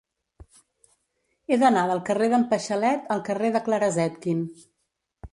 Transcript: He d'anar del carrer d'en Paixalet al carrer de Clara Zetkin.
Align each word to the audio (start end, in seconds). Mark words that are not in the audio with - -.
He 1.49 1.59
d'anar 1.63 1.83
del 1.91 2.01
carrer 2.07 2.29
d'en 2.31 2.45
Paixalet 2.53 3.11
al 3.17 3.21
carrer 3.27 3.51
de 3.57 3.61
Clara 3.69 3.91
Zetkin. 3.99 4.41